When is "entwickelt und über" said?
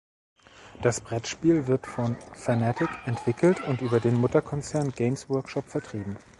3.05-3.99